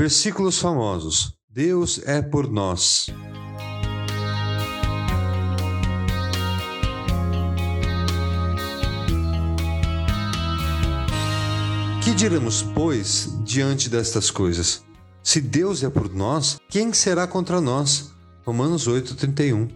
[0.00, 3.08] Versículos famosos: Deus é por nós.
[12.02, 14.82] Que diremos, pois, diante destas coisas?
[15.22, 18.10] Se Deus é por nós, quem será contra nós?
[18.46, 19.68] Romanos 8:31.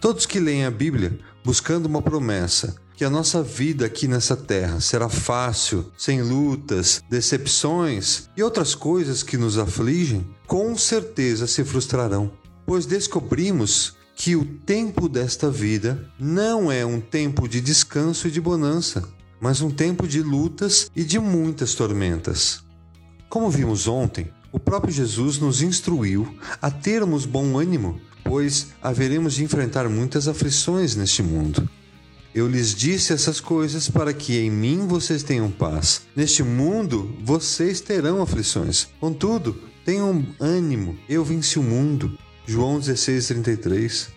[0.00, 4.78] Todos que leem a Bíblia buscando uma promessa que a nossa vida aqui nessa terra
[4.78, 12.30] será fácil, sem lutas, decepções e outras coisas que nos afligem, com certeza se frustrarão,
[12.66, 18.38] pois descobrimos que o tempo desta vida não é um tempo de descanso e de
[18.38, 19.02] bonança,
[19.40, 22.62] mas um tempo de lutas e de muitas tormentas.
[23.30, 27.98] Como vimos ontem, o próprio Jesus nos instruiu a termos bom ânimo,
[28.30, 31.68] pois haveremos de enfrentar muitas aflições neste mundo.
[32.32, 36.02] Eu lhes disse essas coisas para que em mim vocês tenham paz.
[36.14, 38.86] Neste mundo vocês terão aflições.
[39.00, 42.16] Contudo, tenham ânimo, eu venci o mundo.
[42.46, 44.10] João 16:33.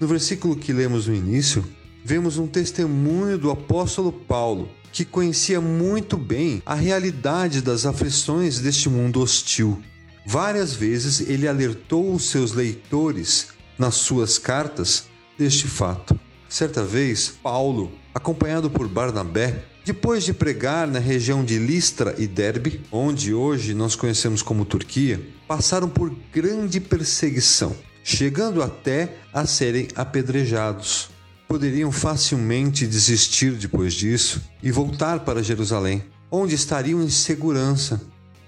[0.00, 1.64] No versículo que lemos no início,
[2.04, 8.88] vemos um testemunho do apóstolo Paulo, que conhecia muito bem a realidade das aflições deste
[8.88, 9.80] mundo hostil.
[10.26, 16.18] Várias vezes ele alertou os seus leitores nas suas cartas deste fato.
[16.48, 22.82] Certa vez, Paulo, acompanhado por Barnabé, depois de pregar na região de Listra e Derbe,
[22.92, 31.10] onde hoje nós conhecemos como Turquia, passaram por grande perseguição, chegando até a serem apedrejados
[31.50, 38.00] poderiam facilmente desistir depois disso e voltar para Jerusalém, onde estariam em segurança.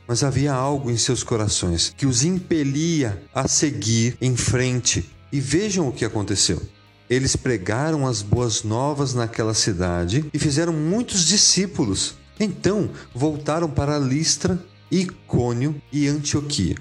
[0.07, 5.11] Mas havia algo em seus corações que os impelia a seguir em frente.
[5.33, 6.61] E vejam o que aconteceu.
[7.09, 12.15] Eles pregaram as boas novas naquela cidade e fizeram muitos discípulos.
[12.39, 16.77] Então voltaram para Listra, Icônio e Antioquia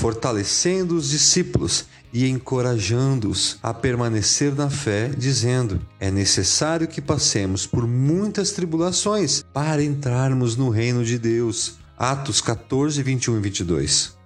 [0.00, 7.86] fortalecendo os discípulos e encorajando-os a permanecer na fé, dizendo: É necessário que passemos por
[7.86, 11.74] muitas tribulações para entrarmos no reino de Deus.
[11.98, 14.19] Atos 14, 21 e 22.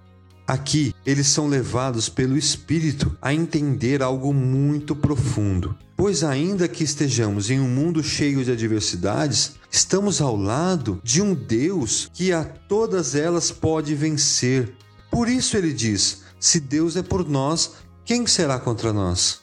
[0.47, 5.75] Aqui, eles são levados pelo Espírito a entender algo muito profundo.
[5.97, 11.33] Pois, ainda que estejamos em um mundo cheio de adversidades, estamos ao lado de um
[11.33, 14.75] Deus que a todas elas pode vencer
[15.15, 19.39] por isso ele diz: se Deus é por nós, quem será contra nós?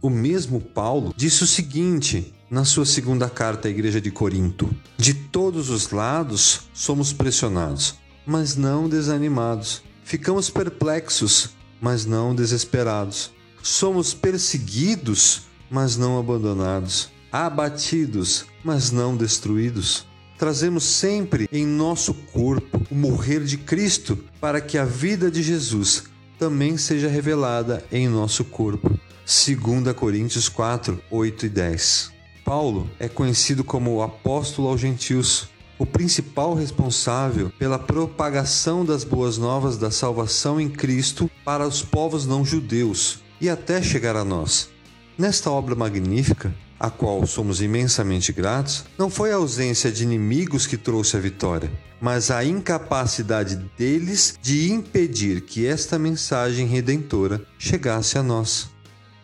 [0.00, 5.12] O mesmo Paulo disse o seguinte na sua segunda carta à igreja de Corinto: De
[5.12, 9.82] todos os lados somos pressionados, mas não desanimados.
[10.04, 11.50] Ficamos perplexos,
[11.80, 13.30] mas não desesperados.
[13.62, 17.10] Somos perseguidos, mas não abandonados.
[17.32, 24.78] Abatidos, mas não destruídos trazemos sempre em nosso corpo o morrer de Cristo, para que
[24.78, 26.04] a vida de Jesus
[26.38, 28.88] também seja revelada em nosso corpo.
[29.26, 32.12] 2 Coríntios 4, 8 e 10.
[32.42, 35.46] Paulo é conhecido como o apóstolo aos gentios,
[35.80, 42.26] o principal responsável pela propagação das boas novas da salvação em Cristo para os povos
[42.26, 44.68] não judeus e até chegar a nós.
[45.16, 50.76] Nesta obra magnífica, a qual somos imensamente gratos, não foi a ausência de inimigos que
[50.76, 58.22] trouxe a vitória, mas a incapacidade deles de impedir que esta mensagem redentora chegasse a
[58.22, 58.68] nós.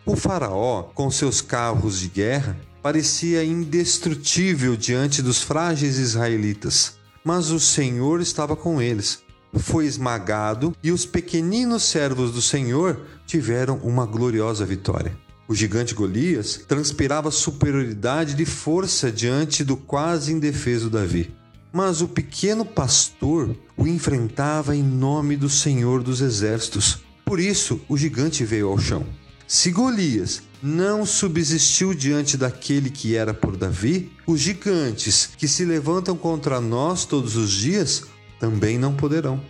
[0.03, 7.59] O Faraó, com seus carros de guerra, parecia indestrutível diante dos frágeis israelitas, mas o
[7.59, 9.19] Senhor estava com eles.
[9.53, 15.17] Foi esmagado e os pequeninos servos do Senhor tiveram uma gloriosa vitória.
[15.47, 21.33] O gigante Golias transpirava superioridade de força diante do quase indefeso Davi.
[21.71, 26.99] Mas o pequeno pastor o enfrentava em nome do Senhor dos Exércitos.
[27.23, 29.05] Por isso, o gigante veio ao chão.
[29.47, 36.17] Se Golias não subsistiu diante daquele que era por Davi, os gigantes que se levantam
[36.17, 38.03] contra nós todos os dias
[38.39, 39.41] também não poderão.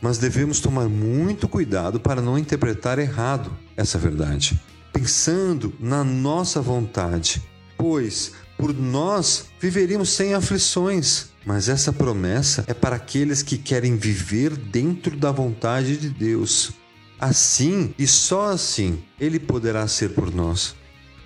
[0.00, 4.58] Mas devemos tomar muito cuidado para não interpretar errado essa verdade
[4.96, 7.42] pensando na nossa vontade,
[7.76, 11.26] pois por nós viveríamos sem aflições.
[11.44, 16.72] Mas essa promessa é para aqueles que querem viver dentro da vontade de Deus.
[17.18, 20.74] Assim e só assim Ele poderá ser por nós.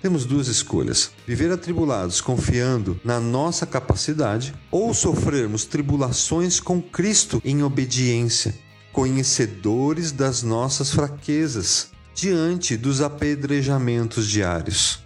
[0.01, 7.61] Temos duas escolhas: viver atribulados confiando na nossa capacidade ou sofrermos tribulações com Cristo em
[7.61, 8.55] obediência,
[8.91, 14.99] conhecedores das nossas fraquezas diante dos apedrejamentos diários.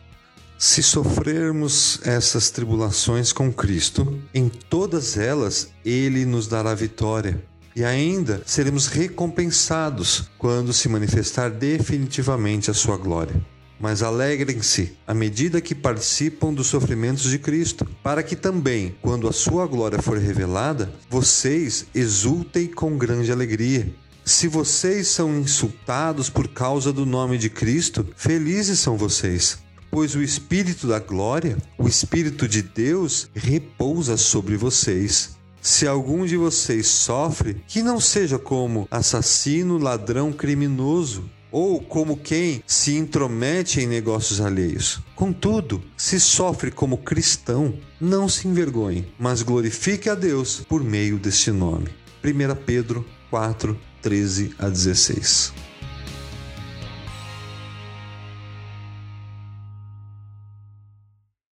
[0.58, 7.44] Se sofrermos essas tribulações com Cristo, em todas elas Ele nos dará vitória.
[7.76, 13.36] E ainda seremos recompensados quando se manifestar definitivamente a sua glória.
[13.78, 19.34] Mas alegrem-se à medida que participam dos sofrimentos de Cristo, para que também, quando a
[19.34, 23.94] sua glória for revelada, vocês exultem com grande alegria.
[24.24, 29.60] Se vocês são insultados por causa do nome de Cristo, felizes são vocês,
[29.92, 35.35] pois o Espírito da glória, o Espírito de Deus, repousa sobre vocês.
[35.66, 42.64] Se algum de vocês sofre, que não seja como assassino, ladrão, criminoso, ou como quem
[42.68, 45.00] se intromete em negócios alheios.
[45.16, 51.50] Contudo, se sofre como cristão, não se envergonhe, mas glorifique a Deus por meio deste
[51.50, 51.88] nome.
[52.24, 55.52] 1 Pedro 4, 13 a 16.